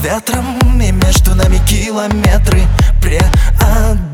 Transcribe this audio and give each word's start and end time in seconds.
ветром 0.00 0.80
И 0.80 0.92
между 0.92 1.34
нами 1.34 1.60
километры. 1.66 2.62
Преодоляю 3.00 4.12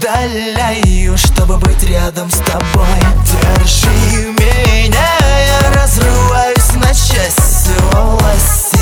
Чтобы 1.18 1.58
быть 1.58 1.82
рядом 1.84 2.30
с 2.30 2.38
тобой. 2.38 3.00
Держи 3.24 4.32
меня, 4.38 5.08
я 5.46 5.60
разрываюсь 5.74 6.72
на 6.74 6.94
части 6.94 7.72
Волоси 7.92 8.78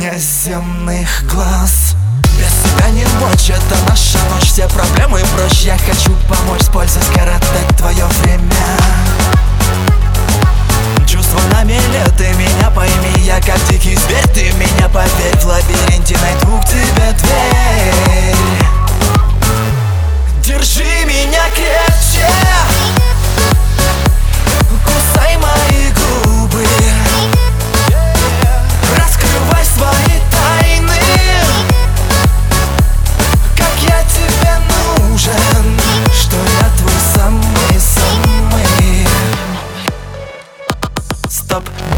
неземных 0.00 1.24
глаз. 1.32 1.94
Без 2.38 2.52
тебя 2.62 2.88
не 2.90 3.04
ночь, 3.20 3.50
это 3.50 3.76
наша 3.88 4.18
ночь 4.30 4.44
Все 4.44 4.68
проблемы 4.68 5.20
прочь, 5.36 5.57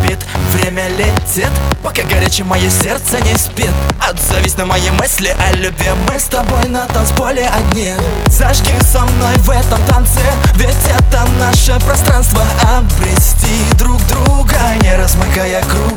Стоп, 0.01 0.09
бит, 0.09 0.19
время 0.53 0.89
летит 0.89 1.51
Пока 1.83 2.03
горячее 2.03 2.45
мое 2.45 2.69
сердце 2.71 3.21
не 3.21 3.37
спит. 3.37 3.71
Отзовись 4.09 4.57
на 4.57 4.67
мои 4.67 4.91
мысли 4.91 5.29
о 5.29 5.53
любви 5.57 5.89
Мы 6.09 6.19
с 6.19 6.25
тобой 6.25 6.69
на 6.69 6.87
танцполе 6.87 7.49
одни. 7.49 7.93
Зажги 8.27 8.73
со 8.83 9.01
мной 9.01 9.37
в 9.39 9.51
этом 9.51 9.81
танце 9.87 10.21
Ведь 10.55 10.77
это 10.99 11.27
наше 11.39 11.79
пространство. 11.85 12.43
Обрести 12.77 13.75
друг 13.79 14.01
друга 14.07 14.59
Не 14.83 14.97
размыкая 14.97 15.63
круга 15.63 15.90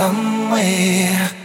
somewhere. 0.00 1.39